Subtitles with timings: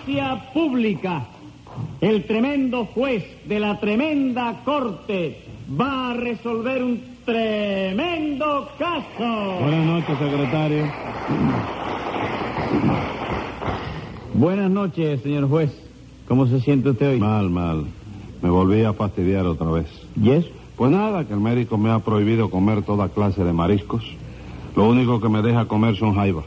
[0.00, 1.26] Justicia pública.
[2.00, 5.42] El tremendo juez de la tremenda corte
[5.78, 9.60] va a resolver un tremendo caso.
[9.60, 10.92] Buenas noches, secretario.
[14.34, 15.70] Buenas noches, señor juez.
[16.26, 17.18] ¿Cómo se siente usted hoy?
[17.18, 17.84] Mal, mal.
[18.40, 19.86] Me volví a fastidiar otra vez.
[20.20, 20.48] ¿Y eso?
[20.76, 24.02] Pues nada, que el médico me ha prohibido comer toda clase de mariscos.
[24.76, 26.46] Lo único que me deja comer son jaivas.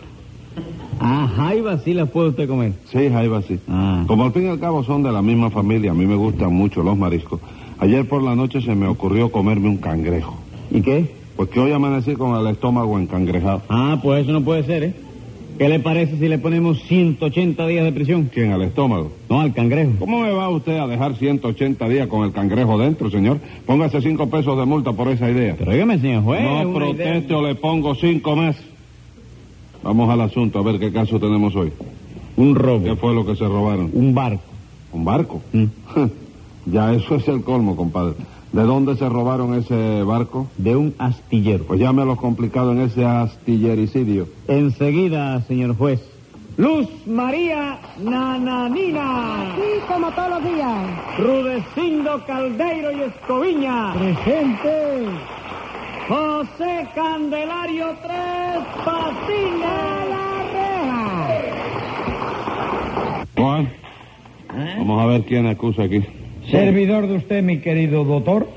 [1.00, 2.74] Ah, jaiba sí las puede usted comer.
[2.92, 3.60] Sí, jaivas sí.
[3.70, 4.04] Ah.
[4.08, 6.54] Como al fin y al cabo son de la misma familia, a mí me gustan
[6.54, 7.40] mucho los mariscos.
[7.80, 10.36] Ayer por la noche se me ocurrió comerme un cangrejo.
[10.72, 11.06] ¿Y qué?
[11.36, 13.62] Pues que hoy amanecí con el estómago encangrejado.
[13.70, 14.94] Ah, pues eso no puede ser, ¿eh?
[15.58, 18.30] ¿Qué le parece si le ponemos 180 días de prisión?
[18.34, 18.52] ¿Quién?
[18.52, 19.12] ¿Al estómago?
[19.30, 19.92] No, al cangrejo.
[20.00, 23.38] ¿Cómo me va usted a dejar 180 días con el cangrejo dentro, señor?
[23.68, 25.56] Póngase cinco pesos de multa por esa idea.
[25.58, 26.42] Pero óigame, señor juez.
[26.42, 28.56] No una proteste idea- o le pongo cinco más.
[29.84, 31.72] Vamos al asunto, a ver qué caso tenemos hoy.
[32.38, 32.84] Un robo.
[32.86, 33.92] ¿Qué fue lo que se robaron?
[33.94, 34.44] Un barco.
[34.94, 35.42] ¿Un barco?
[35.52, 35.66] Mm.
[36.72, 38.16] ya eso es el colmo, compadre.
[38.54, 40.48] ¿De dónde se robaron ese barco?
[40.58, 41.66] De un astillero.
[41.66, 44.28] Pues llámelo complicado en ese astillericidio.
[44.48, 46.02] Enseguida, señor juez.
[46.56, 49.56] Luz María Nananina.
[49.56, 51.18] Sí, como todos los días.
[51.18, 53.94] Rudecindo Caldeiro y Escoviña.
[53.96, 55.08] Presente.
[56.08, 59.62] José Candelario Tres Patines.
[60.10, 62.06] La reja.
[63.38, 63.70] Juan,
[64.78, 66.02] vamos a ver quién acusa aquí.
[66.52, 68.50] Servidor de usted, mi querido doctor,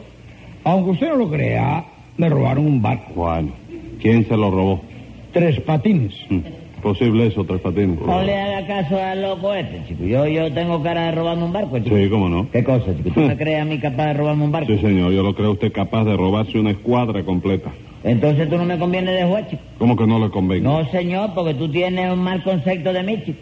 [0.64, 1.84] aunque usted no lo crea,
[2.16, 3.12] me robaron un barco.
[3.14, 3.52] Juan,
[4.00, 4.80] ¿quién se lo robó?
[5.32, 6.14] Tres patines.
[6.28, 6.40] Mm,
[6.82, 8.00] Posible eso, Tres Patines.
[8.00, 10.04] No le haga caso al loco este, chico.
[10.04, 11.96] Yo, yo tengo cara de robarme un barco, chico.
[11.96, 12.48] Sí, cómo no.
[12.50, 13.10] ¿Qué cosa, chico?
[13.14, 14.72] ¿Tú me crees a mí capaz de robarme un barco?
[14.72, 17.70] Sí, señor, yo lo creo usted capaz de robarse una escuadra completa.
[18.04, 19.62] Entonces tú no me conviene de juez, chico.
[19.78, 20.68] ¿Cómo que no le convenga?
[20.70, 23.38] No, señor, porque tú tienes un mal concepto de mí, chico.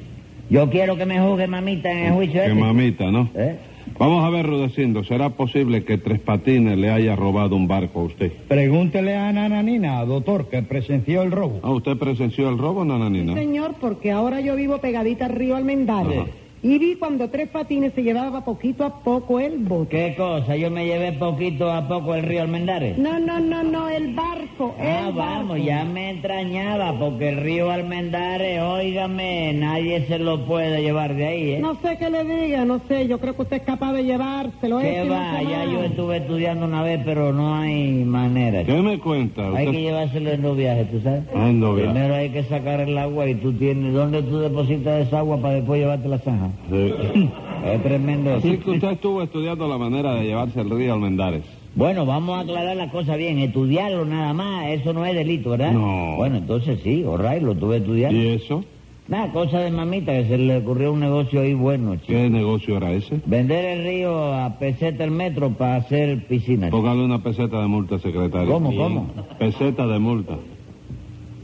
[0.49, 2.55] Yo quiero que me juzgue mamita en el juicio Que este.
[2.61, 3.29] mamita, ¿no?
[3.35, 3.57] ¿Eh?
[3.99, 8.05] Vamos a ver, Rudecindo, ¿será posible que Tres Patines le haya robado un barco a
[8.05, 8.33] usted?
[8.49, 11.61] Pregúntele a Nananina, doctor, que presenció el robo.
[11.63, 13.35] Ah, ¿usted presenció el robo, Nananina?
[13.35, 16.19] Señor, porque ahora yo vivo pegadita al río Almendares.
[16.19, 16.31] Ajá.
[16.65, 19.91] Y vi cuando tres patines se llevaba poquito a poco el bote.
[19.91, 20.57] ¿Qué cosa?
[20.57, 22.97] Yo me llevé poquito a poco el río Almendares.
[22.97, 24.44] No, no, no, no, el barco.
[24.59, 25.57] Ah, el vamos, barco.
[25.57, 31.51] ya me entrañaba, porque el río Almendares, óigame, nadie se lo puede llevar de ahí,
[31.53, 31.59] ¿eh?
[31.61, 34.79] No sé qué le diga, no sé, yo creo que usted es capaz de llevárselo.
[34.79, 35.43] ¿Qué ese no va?
[35.43, 38.65] Ya yo estuve estudiando una vez, pero no hay manera.
[38.65, 39.49] ¿Qué me cuenta?
[39.55, 41.25] Hay que llevárselo en los viajes, ¿tú sabes?
[41.35, 41.93] Ah, en los viajes.
[41.93, 43.93] Primero hay que sacar el agua y tú tienes...
[43.93, 46.51] ¿Dónde tú depositas esa agua para después llevarte la zanja?
[46.71, 47.31] Sí.
[47.65, 48.35] Es tremendo.
[48.35, 51.45] Así que usted estuvo estudiando la manera de llevarse el río Almendares.
[51.77, 53.39] Bueno, vamos a aclarar la cosa bien.
[53.39, 55.73] Estudiarlo nada más, eso no es delito, ¿verdad?
[55.73, 56.17] No.
[56.17, 58.19] Bueno, entonces sí, alright, lo tuve estudiando.
[58.19, 58.65] ¿Y eso?
[59.07, 62.07] Nada, cosa de mamita, que se le ocurrió un negocio ahí bueno, chico.
[62.07, 63.21] ¿Qué negocio era ese?
[63.27, 66.71] Vender el río a peseta el metro para hacer piscina.
[66.71, 68.51] Póngale una peseta de multa, secretario.
[68.51, 69.09] ¿Cómo, cómo?
[69.39, 70.39] Peseta de multa.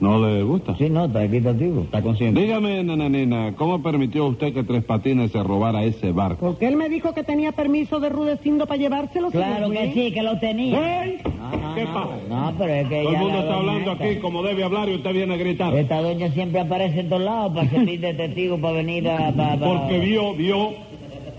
[0.01, 0.75] ¿No le gusta?
[0.79, 1.83] Sí, no, está equitativo.
[1.83, 2.41] Está consciente.
[2.41, 6.47] Dígame, nananina, ¿cómo permitió usted que Tres Patines se robara ese barco?
[6.47, 9.31] Porque él me dijo que tenía permiso de Rudecindo para llevárselo.
[9.31, 11.05] Claro que sí, que lo tenía.
[11.05, 11.19] ¿Eh?
[11.39, 11.93] No, no, ¿Qué no.
[11.95, 12.17] pasa?
[12.31, 14.95] No, pero es que Todo el mundo está hablando esta- aquí como debe hablar y
[14.95, 15.75] usted viene a gritar.
[15.75, 19.33] Esta doña siempre aparece en todos lados para servir de testigo, para venir a...
[19.33, 20.71] pa- pa- Porque vio, vio.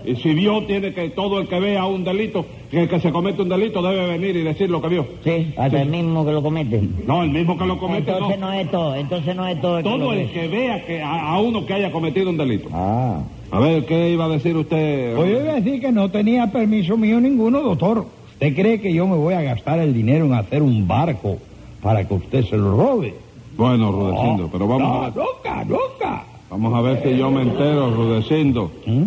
[0.04, 3.12] Y si vio, tiene que todo el que vea un delito, que el que se
[3.12, 5.06] comete un delito debe venir y decir lo que vio.
[5.24, 6.80] Sí, hasta el mismo que lo comete.
[7.06, 8.46] No, el mismo que lo comete, entonces no.
[8.48, 8.52] no.
[8.52, 9.78] es todo, entonces no es todo.
[9.78, 12.36] el que Todo lo el que vea que a, a uno que haya cometido un
[12.36, 12.68] delito.
[12.72, 13.20] Ah,
[13.50, 15.14] A ver, ¿qué iba a decir usted?
[15.16, 18.06] Pues yo iba a decir que no tenía permiso mío ninguno, doctor.
[18.32, 21.36] ¿Usted cree que yo me voy a gastar el dinero en hacer un barco
[21.80, 23.14] para que usted se lo robe?
[23.56, 25.12] Bueno, Rudecindo, pero vamos no, a ver.
[25.16, 26.24] nunca, nunca.
[26.50, 28.70] Vamos a ver si yo me entero, Rudecindo.
[28.86, 29.02] ¿Mm?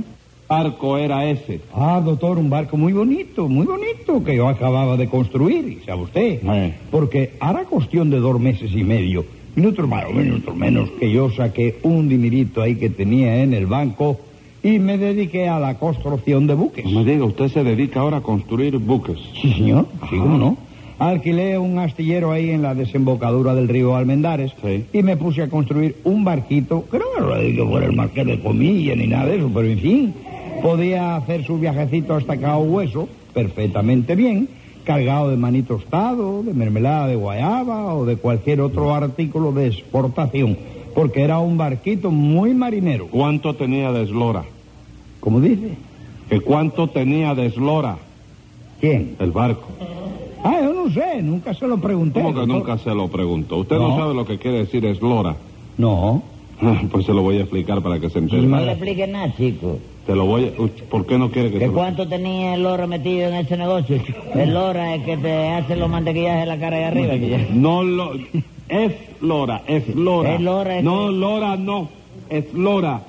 [0.47, 1.59] Barco era ese.
[1.73, 6.03] Ah, doctor, un barco muy bonito, muy bonito, que yo acababa de construir, y sabe
[6.03, 6.39] usted.
[6.43, 6.73] Eh.
[6.91, 9.25] Porque hará cuestión de dos meses y medio,
[9.55, 13.65] minutos más o minutos menos, que yo saqué un dinerito ahí que tenía en el
[13.65, 14.19] banco
[14.61, 16.85] y me dediqué a la construcción de buques.
[16.85, 19.17] No me diga, usted se dedica ahora a construir buques.
[19.41, 20.57] Sí, señor, sí, cómo no.
[20.97, 24.85] Alquilé un astillero ahí en la desembocadura del río Almendares Sí.
[24.93, 28.25] y me puse a construir un barquito, que no me lo dediqué por el marqués
[28.25, 30.13] de comilla ni nada de eso, pero en fin,
[30.69, 34.49] podía hacer su viajecito hasta Cabo Hueso perfectamente bien,
[34.83, 40.57] cargado de maní tostado, de mermelada de guayaba o de cualquier otro artículo de exportación,
[40.95, 43.05] porque era un barquito muy marinero.
[43.11, 44.43] ¿Cuánto tenía de eslora?
[45.19, 45.75] ¿Cómo dice?
[46.29, 47.97] ¿Que cuánto tenía de eslora
[48.81, 49.17] ¿Quién?
[49.19, 49.67] el barco?
[50.43, 52.21] Ah, yo no sé, nunca se lo pregunté.
[52.23, 53.57] ¿Cómo que nunca se lo preguntó?
[53.57, 53.97] Usted no, No.
[53.97, 55.35] sabe lo que quiere decir eslora.
[55.77, 56.23] No.
[56.91, 58.47] Pues se lo voy a explicar para que se entere.
[58.47, 59.77] No le expliques nada, chico.
[60.05, 60.85] Te lo voy a...
[60.89, 61.73] ¿Por qué no quiere que ¿Que se lo...
[61.73, 63.99] cuánto tenía el Lora metido en ese negocio?
[64.35, 67.13] El Lora es que te hace los mantequillajes en la cara de arriba.
[67.13, 68.11] que No lo...
[68.69, 70.35] Es Lora, es Lora.
[70.35, 71.89] Es Lora, es- No, Lora no.
[72.29, 73.01] Es Lora.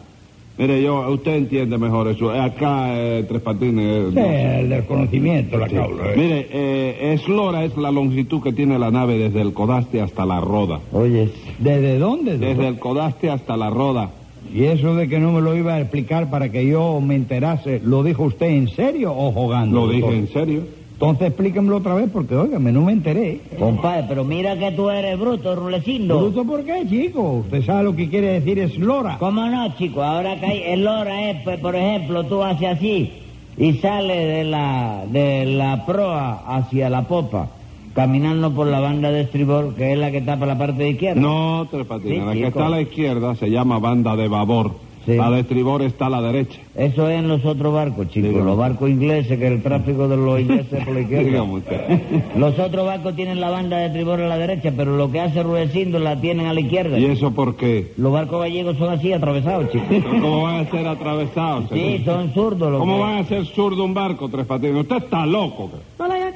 [0.59, 2.31] Mire, yo, usted entiende mejor eso.
[2.31, 4.09] Acá, eh, Tres Patines...
[4.09, 4.61] Sí, no sé.
[4.61, 6.03] el desconocimiento, la causa.
[6.07, 6.15] ¿eh?
[6.17, 10.25] Mire, eh, es Lora es la longitud que tiene la nave desde el Codaste hasta
[10.25, 10.81] la Roda.
[10.93, 11.29] Oye,
[11.59, 12.39] ¿Desde dónde?
[12.39, 14.11] Desde el Codaste hasta la Roda.
[14.57, 17.79] Y eso de que no me lo iba a explicar para que yo me enterase,
[17.85, 19.85] ¿lo dijo usted en serio o jugando?
[19.85, 20.63] Lo dije en serio.
[20.95, 23.43] Entonces explíquemelo otra vez porque, óigame, no me enteré.
[23.59, 26.19] compadre, pero mira que tú eres bruto, Rulecindo.
[26.19, 27.45] ¿Bruto por qué, chico?
[27.45, 29.19] Usted sabe lo que quiere decir es lora.
[29.19, 30.03] ¿Cómo no, chico?
[30.03, 33.13] Ahora que hay, el Lora es, pues, por ejemplo, tú haces así
[33.59, 37.51] y sale de la, de la proa hacia la popa,
[37.97, 41.21] caminando por la banda de estribor, que es la que tapa la parte de izquierda.
[41.21, 42.19] No, Tres Patines.
[42.21, 42.49] Sí, la que chico.
[42.49, 44.85] está a la izquierda se llama banda de babor.
[45.07, 45.15] Sí.
[45.15, 46.59] La de estribor está a la derecha.
[46.75, 48.29] Eso es en los otros barcos, chicos.
[48.31, 48.45] Dígame.
[48.45, 51.25] Los barcos ingleses, que el tráfico de los ingleses por la izquierda.
[51.29, 52.01] Dígame usted.
[52.37, 55.45] Los otros barcos tienen la banda de estribor a la derecha, pero lo que hace
[55.45, 56.99] Rudecindo la tienen a la izquierda.
[56.99, 57.93] ¿Y eso por qué?
[57.97, 59.87] Los barcos gallegos son así, atravesados, chicos.
[59.89, 61.65] ¿Pero ¿Cómo van a ser atravesados?
[61.73, 62.05] Sí, señor?
[62.05, 62.71] son zurdos.
[62.73, 64.81] los ¿Cómo que- van a ser zurdo un barco, Tres Patines?
[64.81, 65.71] Usted está loco.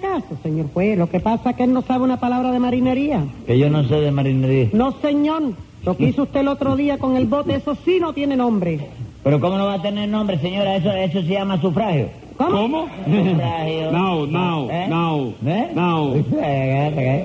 [0.01, 0.99] Le haga caso, señor juez.
[0.99, 3.25] Lo que pasa es que él no sabe una palabra de marinería.
[3.47, 4.69] Que yo no sé de marinería.
[4.73, 5.53] No, señor.
[5.85, 8.81] Lo que hizo usted el otro día con el bote, eso sí no tiene nombre.
[9.23, 10.77] Pero ¿cómo no va a tener nombre, señora?
[10.77, 12.09] Eso, eso se llama sufragio.
[12.37, 12.51] ¿Cómo?
[12.51, 12.89] ¿Cómo?
[13.05, 13.91] Sufragio.
[13.93, 14.87] No, no, ¿Eh?
[14.89, 15.71] no, ¿Eh?
[15.75, 16.15] no.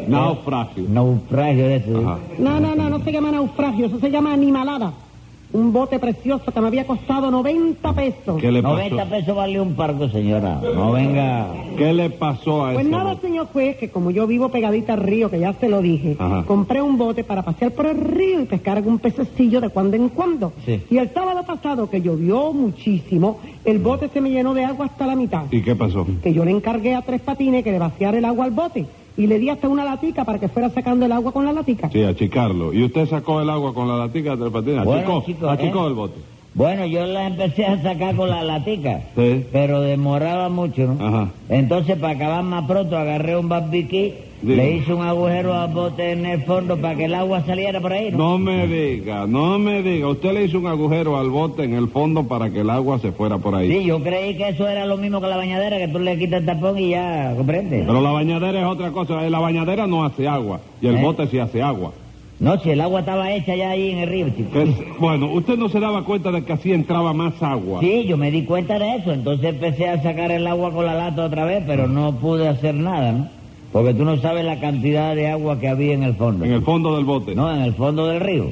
[0.07, 0.83] Naufragio.
[0.89, 1.99] Naufragio de eso.
[1.99, 2.19] Ajá.
[2.37, 4.93] No, no, no, no se llama naufragio, eso se llama animalada.
[5.55, 8.41] Un bote precioso que me había costado 90 pesos.
[8.41, 9.09] ¿Qué le 90 pasó?
[9.09, 10.59] pesos vale un parco, señora.
[10.75, 11.47] No venga.
[11.77, 13.27] ¿Qué le pasó a Pues ese nada, bote?
[13.27, 16.43] señor juez, que como yo vivo pegadita al río, que ya se lo dije, Ajá.
[16.45, 20.09] compré un bote para pasear por el río y pescar algún pececillo de cuando en
[20.09, 20.51] cuando.
[20.65, 20.81] Sí.
[20.89, 25.07] Y el sábado pasado, que llovió muchísimo, el bote se me llenó de agua hasta
[25.07, 25.43] la mitad.
[25.51, 26.05] ¿Y qué pasó?
[26.21, 28.85] Que yo le encargué a tres patines que le vaciara el agua al bote.
[29.17, 31.89] Y le di hasta una latica para que fuera sacando el agua con la latica.
[31.89, 32.73] Sí, achicarlo.
[32.73, 34.83] ¿Y usted sacó el agua con la latica de Patines?
[34.83, 35.87] Bueno, Achicó, chicos, achicó ¿eh?
[35.87, 36.34] el bote.
[36.55, 39.01] Bueno, yo la empecé a sacar con la latica.
[39.13, 39.43] Sí.
[39.51, 41.05] Pero demoraba mucho, ¿no?
[41.05, 41.31] Ajá.
[41.49, 46.25] Entonces, para acabar más pronto, agarré un barbiquí, le hice un agujero al bote en
[46.25, 48.17] el fondo para que el agua saliera por ahí, ¿no?
[48.17, 50.07] No me diga, no me diga.
[50.07, 53.11] Usted le hizo un agujero al bote en el fondo para que el agua se
[53.11, 53.69] fuera por ahí.
[53.69, 56.39] Sí, yo creí que eso era lo mismo que la bañadera, que tú le quitas
[56.39, 57.83] el tapón y ya, ¿comprende?
[57.85, 59.29] Pero la bañadera es otra cosa.
[59.29, 61.01] La bañadera no hace agua y el ¿Eh?
[61.01, 61.91] bote sí hace agua.
[62.37, 64.59] No, si el agua estaba hecha ya ahí en el río, chico.
[64.59, 67.79] Es- bueno, usted no se daba cuenta de que así entraba más agua.
[67.79, 70.95] Sí, yo me di cuenta de eso, entonces empecé a sacar el agua con la
[70.95, 73.29] lata otra vez, pero no pude hacer nada, ¿no?
[73.75, 76.45] Porque tú no sabes la cantidad de agua que había en el fondo.
[76.45, 77.35] En el fondo del bote.
[77.35, 78.45] No, en el fondo del río.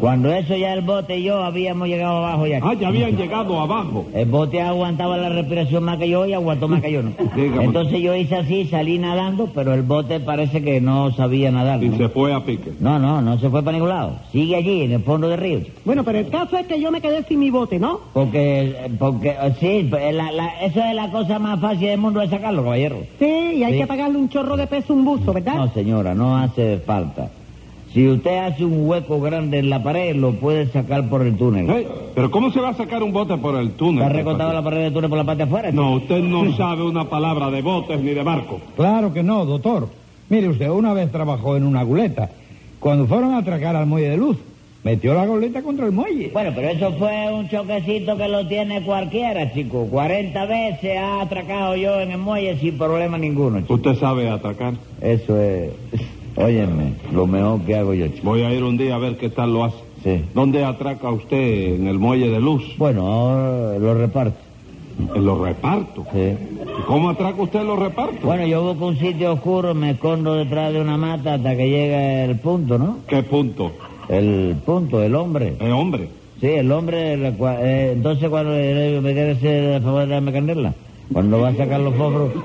[0.00, 2.58] Cuando eso ya el bote y yo habíamos llegado abajo ya.
[2.62, 4.06] Ah, ya habían llegado abajo.
[4.14, 7.00] El bote aguantaba la respiración más que yo y aguantó más que yo.
[7.36, 11.90] Entonces yo hice así, salí nadando, pero el bote parece que no sabía nadar, Y
[11.94, 12.72] se fue a pique.
[12.80, 14.20] No, no, no se fue para ningún lado.
[14.32, 15.60] Sigue allí, en el fondo del río.
[15.84, 18.00] Bueno, pero el caso es que yo me quedé sin mi bote, ¿no?
[18.14, 22.64] Porque, porque, sí, la- la- eso es la cosa más fácil del mundo de sacarlo,
[22.64, 22.96] caballero.
[23.18, 23.26] Sí,
[23.58, 23.78] y hay Sí.
[23.80, 25.54] que pagarle un chorro de peso un buzo, ¿verdad?
[25.54, 27.30] No, señora, no hace falta.
[27.92, 31.66] Si usted hace un hueco grande en la pared, lo puede sacar por el túnel.
[31.68, 34.02] Hey, Pero ¿cómo se va a sacar un bote por el túnel?
[34.02, 35.72] ¿Está recortado la pared del túnel por la parte de afuera?
[35.72, 38.60] No, usted no sabe una palabra de botes ni de barco.
[38.76, 39.88] Claro que no, doctor.
[40.30, 42.30] Mire usted, una vez trabajó en una guleta.
[42.80, 44.38] Cuando fueron a atracar al muelle de luz,
[44.84, 46.30] metió la goleta contra el muelle.
[46.32, 49.86] Bueno, pero eso fue un choquecito que lo tiene cualquiera, chico.
[49.90, 53.74] 40 veces ha atracado yo en el muelle sin problema ninguno, chico.
[53.74, 54.74] Usted sabe atracar.
[55.00, 55.70] Eso es,
[56.36, 58.30] óyeme, lo mejor que hago yo, chico.
[58.30, 59.78] Voy a ir un día a ver qué tal lo hace.
[60.02, 60.24] Sí.
[60.34, 61.76] ¿Dónde atraca usted?
[61.76, 62.76] ¿En el muelle de luz?
[62.76, 64.36] Bueno, ahora lo reparto.
[65.14, 66.04] En los repartos.
[66.12, 66.18] Sí.
[66.18, 68.20] ¿Y ¿Cómo atraca usted los repartos?
[68.22, 72.24] Bueno, yo busco un sitio oscuro, me escondo detrás de una mata hasta que llegue
[72.24, 72.98] el punto, ¿no?
[73.06, 73.72] ¿Qué punto?
[74.08, 75.54] El punto, el hombre.
[75.60, 76.08] Eh, hombre.
[76.40, 80.14] Sí, el hombre, la cua- eh, entonces cuando eh, me quiere hacer el favor de
[80.14, 80.74] darme candela,
[81.12, 82.32] cuando va a sacar los fósforos.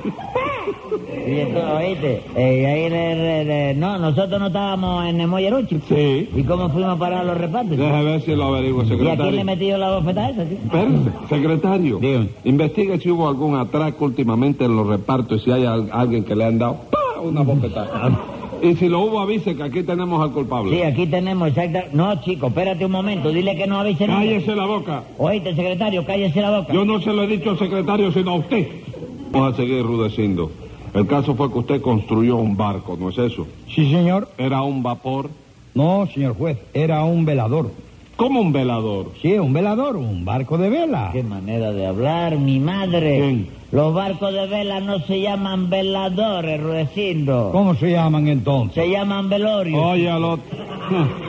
[1.28, 5.28] Y entonces, oíste, eh, y ahí le, le- le- no, nosotros no estábamos en el
[5.28, 5.82] muelle Ruchi.
[5.90, 6.30] Sí.
[6.34, 7.78] ¿Y cómo fuimos a parar los repartos?
[7.78, 9.40] Deje ver si lo averiguo, ¿Y a quién le secretario.
[9.42, 10.44] he metido la bofetada esa?
[10.44, 11.98] Espérese, secretario.
[12.00, 12.30] Dígame.
[12.46, 16.34] Investigue si hubo algún atraco últimamente en los repartos y si hay al- alguien que
[16.34, 17.20] le han dado ¡pa!
[17.22, 18.18] una bofetada.
[18.62, 20.76] y si lo hubo, avise que aquí tenemos al culpable.
[20.76, 21.86] Sí, aquí tenemos exacta...
[21.94, 24.20] No, chico, espérate un momento, dile que no avise nada.
[24.20, 25.04] Cállese la boca.
[25.18, 26.74] Oíste, secretario, cállese la boca.
[26.74, 28.68] Yo no se lo he dicho al secretario, sino a usted.
[29.32, 30.52] Vamos a seguir rudeciendo.
[30.94, 33.46] El caso fue que usted construyó un barco, ¿no es eso?
[33.68, 34.30] Sí, señor.
[34.38, 35.30] Era un vapor.
[35.76, 37.72] No, señor juez, era un velador.
[38.18, 39.12] ¿Cómo un velador?
[39.22, 41.12] Sí, un velador, un barco de vela.
[41.14, 43.20] Qué manera de hablar, mi madre.
[43.20, 43.48] ¿Quién?
[43.72, 47.50] Los barcos de vela no se llaman veladores, Rudecindo.
[47.52, 48.84] ¿Cómo se llaman entonces?
[48.84, 49.80] Se llaman velorios.
[50.24, 50.40] Otro.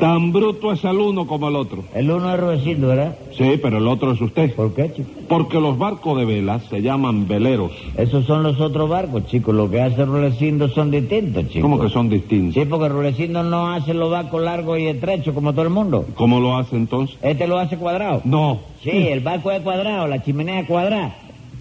[0.00, 1.84] Tan bruto es el uno como el otro.
[1.94, 3.16] El uno es Rudecindo, ¿verdad?
[3.38, 4.54] Sí, pero el otro es usted.
[4.54, 5.08] ¿Por qué, chico?
[5.28, 7.70] Porque los barcos de vela se llaman veleros.
[7.96, 9.54] Esos son los otros barcos, chicos.
[9.54, 11.62] Lo que hace Rulecindo son distintos, chicos.
[11.62, 12.54] ¿Cómo que son distintos?
[12.54, 16.04] Sí, porque Rulecindo no hace los barcos largos y estrechos como todo el mundo.
[16.16, 17.16] ¿Cómo lo hace entonces?
[17.22, 18.20] Este lo hace cuadrado.
[18.24, 18.58] No.
[18.82, 21.14] Sí, el barco es cuadrado, la chimenea es cuadrada.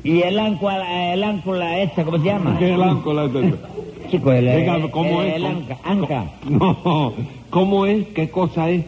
[0.04, 2.58] Y el ancla, el ancla esta, ¿cómo se llama?
[2.60, 3.58] ¿Qué áncora es este?
[4.12, 5.36] Chico, el, Dígame, ¿cómo el- es?
[5.36, 6.26] el anca, anca.
[6.50, 7.14] No.
[7.54, 8.08] ¿Cómo es?
[8.16, 8.84] ¿Qué cosa es?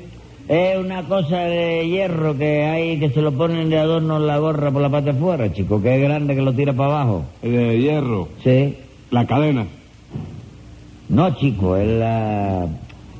[0.48, 4.38] Es una cosa de hierro que hay que se lo ponen de adorno en la
[4.40, 7.26] gorra por la parte de fuera, chico, que es grande que lo tira para abajo.
[7.42, 8.28] De hierro.
[8.44, 8.76] Sí.
[9.12, 9.66] La cadena.
[11.10, 12.68] No, chico, es la...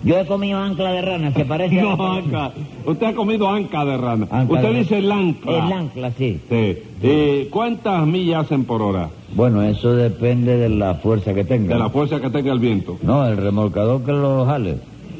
[0.04, 2.52] Yo he comido ancla de rana, se parece a la- No, anca.
[2.86, 4.28] Usted ha comido anca de rana.
[4.30, 5.66] Anca Usted de- dice el ancla.
[5.66, 6.40] El ancla, sí.
[6.50, 6.78] Sí.
[7.02, 9.10] ¿Y cuántas millas hacen por hora?
[9.36, 11.74] Bueno, eso depende de la fuerza que tenga.
[11.74, 12.98] De la fuerza que tenga el viento.
[13.02, 14.76] No, el remolcador que lo jale.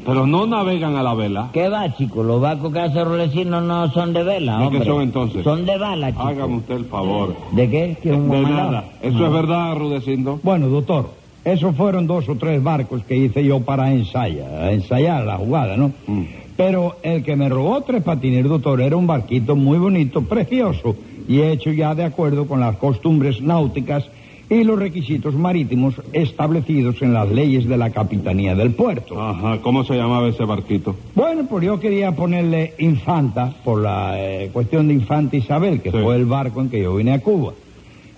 [0.06, 1.50] Pero no navegan a la vela.
[1.52, 2.22] ¿Qué va, chico?
[2.22, 5.42] Los barcos que hace Rolecino no son de vela, ¿De qué son entonces?
[5.42, 6.22] Son de bala, chico.
[6.22, 7.36] Hágame usted el favor.
[7.52, 7.96] ¿De qué?
[8.02, 8.70] ¿Que un De mandado?
[8.70, 8.84] nada.
[9.02, 10.38] ¿Eso es verdad, Rudecindo?
[10.42, 11.10] Bueno, doctor,
[11.44, 15.92] esos fueron dos o tres barcos que hice yo para ensayar, ensayar la jugada, ¿no?
[16.06, 16.22] Mm.
[16.56, 20.96] Pero el que me robó tres patines, doctor, era un barquito muy bonito, precioso,
[21.28, 24.08] y hecho ya de acuerdo con las costumbres náuticas
[24.48, 29.20] y los requisitos marítimos establecidos en las leyes de la Capitanía del Puerto.
[29.20, 29.58] Ajá.
[29.60, 30.94] ¿Cómo se llamaba ese barquito?
[31.14, 35.98] Bueno, pues yo quería ponerle Infanta por la eh, cuestión de Infanta Isabel, que Sí.
[36.02, 37.54] fue el barco en que yo vine a Cuba.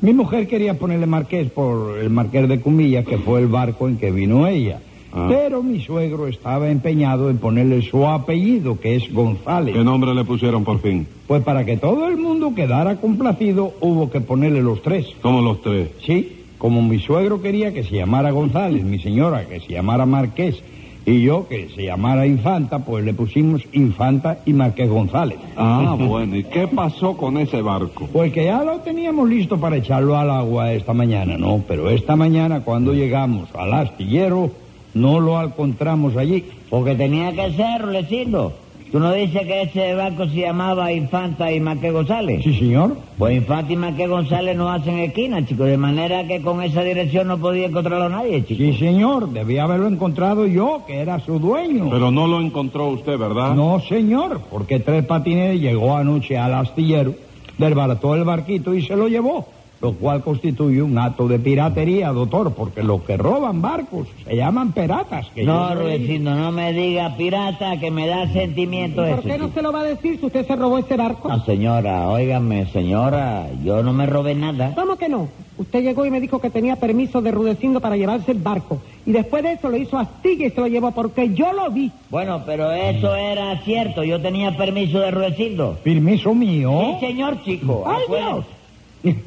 [0.00, 3.96] Mi mujer quería ponerle Marqués por el Marqués de Cumilla, que fue el barco en
[3.96, 4.80] que vino ella.
[5.12, 5.26] Ah.
[5.28, 9.74] Pero mi suegro estaba empeñado en ponerle su apellido, que es González.
[9.74, 11.06] ¿Qué nombre le pusieron por fin?
[11.26, 15.06] Pues para que todo el mundo quedara complacido, hubo que ponerle los tres.
[15.22, 15.90] Como los tres.
[16.04, 20.62] Sí, como mi suegro quería que se llamara González, mi señora que se llamara Marqués
[21.06, 25.38] y yo que se llamara Infanta, pues le pusimos Infanta y Marqués González.
[25.56, 26.36] Ah, bueno.
[26.36, 28.08] ¿Y qué pasó con ese barco?
[28.12, 31.62] Pues que ya lo teníamos listo para echarlo al agua esta mañana, ¿no?
[31.66, 34.50] Pero esta mañana cuando llegamos al astillero
[34.94, 36.44] no lo encontramos allí.
[36.70, 38.52] Porque tenía que ser, Rolecino.
[38.90, 42.42] ¿Tú no dices que ese barco se llamaba Infanta y Maqué González?
[42.42, 42.96] Sí, señor.
[43.18, 45.64] Pues Infanta y Maqué González no hacen esquina, chico.
[45.64, 48.62] De manera que con esa dirección no podía encontrarlo nadie, chico.
[48.62, 49.28] Sí, señor.
[49.28, 51.90] Debía haberlo encontrado yo, que era su dueño.
[51.90, 53.54] Pero no lo encontró usted, ¿verdad?
[53.54, 57.14] No, señor, porque Tres Patines llegó anoche al astillero,
[57.58, 59.46] desbarató el barquito y se lo llevó,
[59.80, 64.72] lo cual constituye un acto de piratería, doctor, porque los que roban barcos se llaman
[64.72, 65.28] piratas.
[65.34, 69.22] Que No, Rudecindo, no me diga pirata que me da sentimiento ¿Por eso.
[69.22, 71.28] qué no se lo va a decir si usted se robó ese barco?
[71.28, 74.74] No, señora, óigame, señora, yo no me robé nada.
[74.74, 75.28] ¿Cómo que no?
[75.58, 78.80] Usted llegó y me dijo que tenía permiso de Rudecindo para llevarse el barco.
[79.06, 81.90] Y después de eso lo hizo astilla y se lo llevó porque yo lo vi.
[82.10, 85.78] Bueno, pero eso era cierto, yo tenía permiso de Rudecindo.
[85.82, 86.96] Permiso mío.
[87.00, 87.84] Sí, señor, chico.
[87.86, 88.57] ¡Ay, acuérdese.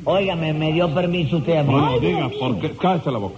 [0.03, 1.71] Óigame, me dio permiso usted a mí.
[1.71, 2.71] Bueno, diga, ¿por qué?
[2.71, 3.35] Cállese la boca.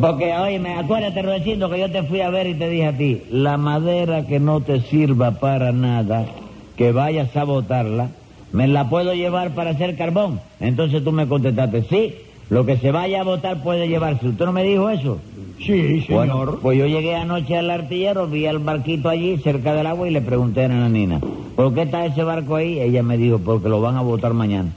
[0.00, 3.22] Porque, óyeme, acuérdate, Rudecindo, que yo te fui a ver y te dije a ti,
[3.30, 6.24] la madera que no te sirva para nada,
[6.76, 8.08] que vayas a botarla,
[8.52, 10.40] me la puedo llevar para hacer carbón.
[10.60, 12.14] Entonces tú me contestaste, sí,
[12.48, 14.28] lo que se vaya a botar puede llevarse.
[14.28, 15.18] ¿Usted no me dijo eso?
[15.58, 16.26] Sí, señor.
[16.26, 20.10] Bueno, pues yo llegué anoche al artillero, vi el barquito allí cerca del agua y
[20.10, 21.20] le pregunté a la nina,
[21.54, 22.80] ¿por qué está ese barco ahí?
[22.80, 24.72] Ella me dijo, porque lo van a botar mañana.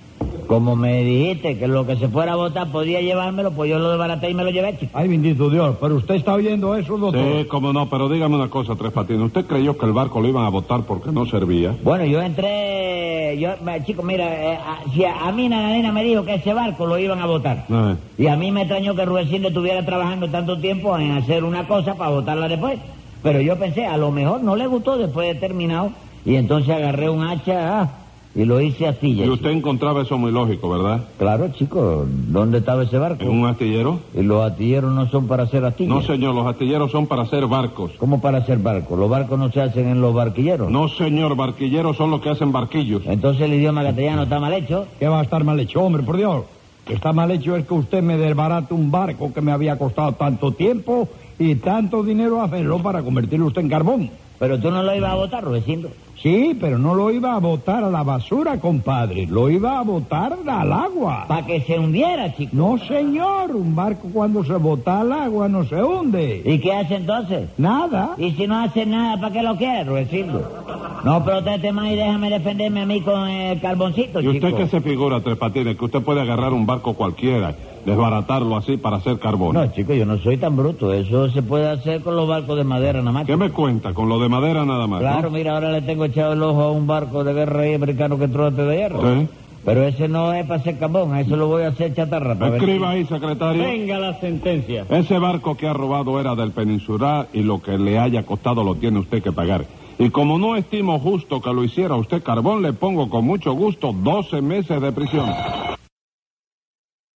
[0.48, 3.90] Como me dijiste que lo que se fuera a botar podía llevármelo, pues yo lo
[3.92, 4.92] desbaraté y me lo llevé, chico.
[4.94, 7.22] Ay, bendito Dios, pero usted está oyendo eso, doctor.
[7.22, 9.24] Sí, cómo no, pero dígame una cosa, Tres Patines.
[9.24, 11.76] ¿Usted creyó que el barco lo iban a botar porque no servía?
[11.84, 13.50] Bueno, yo entré, yo,
[13.86, 16.86] chico, mira, eh, a, si a, a mí la nena me dijo que ese barco
[16.86, 17.66] lo iban a botar.
[17.70, 17.96] Eh.
[18.18, 21.96] Y a mí me extrañó que Rudecindo estuviera trabajando tanto tiempo en hacer una cosa
[21.96, 22.80] para botarla después.
[23.24, 25.92] Pero yo pensé, a lo mejor no le gustó después de terminado.
[26.26, 27.90] Y entonces agarré un hacha ah,
[28.36, 29.26] y lo hice astilla.
[29.26, 31.06] Y usted encontraba eso muy lógico, ¿verdad?
[31.18, 33.24] Claro, chico, ¿dónde estaba ese barco?
[33.24, 34.02] ¿En un astillero?
[34.14, 35.96] Y los astilleros no son para hacer astillas.
[35.96, 37.92] No, señor, los astilleros son para hacer barcos.
[37.98, 39.00] ¿Cómo para hacer barcos?
[39.00, 40.70] Los barcos no se hacen en los barquilleros.
[40.70, 43.04] No, señor, barquilleros son los que hacen barquillos.
[43.06, 44.86] Entonces el idioma castellano está mal hecho.
[45.00, 46.44] ¿Qué va a estar mal hecho, hombre, por Dios?
[46.86, 50.12] Que está mal hecho es que usted me desbarate un barco que me había costado
[50.14, 51.08] tanto tiempo
[51.40, 54.10] y tanto dinero hacerlo para convertirlo usted en carbón.
[54.40, 55.90] Pero tú no lo ibas a votar, Rudecindo.
[56.22, 59.28] Sí, pero no lo iba a botar a la basura, compadre.
[59.28, 61.26] Lo iba a botar al agua.
[61.28, 62.52] Para que se hundiera, chico.
[62.56, 63.56] No, señor.
[63.56, 66.42] Un barco cuando se bota al agua no se hunde.
[66.44, 67.50] ¿Y qué hace entonces?
[67.58, 68.16] Nada.
[68.18, 70.66] Y si no hace nada, ¿para qué lo quiere, Rudecindo?
[71.06, 74.58] No proteste más y déjame defenderme a mí con el carboncito, ¿Y usted chico.
[74.58, 75.78] qué se figura, Tres Patines?
[75.78, 77.54] Que usted puede agarrar un barco cualquiera,
[77.86, 79.54] desbaratarlo así para hacer carbón.
[79.54, 80.92] No, chico, yo no soy tan bruto.
[80.92, 83.28] Eso se puede hacer con los barcos de madera nada más.
[83.28, 83.94] ¿Qué me cuenta?
[83.94, 85.08] Con lo de madera nada más, ¿no?
[85.08, 88.18] Claro, mira, ahora le tengo echado el ojo a un barco de guerra ahí americano
[88.18, 89.02] que trote de hierro.
[89.02, 89.28] Sí.
[89.64, 92.34] Pero ese no es para hacer carbón, a eso lo voy a hacer chatarra.
[92.34, 93.64] para ver Escriba ahí, secretario.
[93.64, 94.86] Venga la sentencia.
[94.90, 98.74] Ese barco que ha robado era del Peninsular y lo que le haya costado lo
[98.74, 99.66] tiene usted que pagar.
[99.98, 103.94] Y como no estimo justo que lo hiciera usted carbón, le pongo con mucho gusto
[103.94, 105.30] 12 meses de prisión.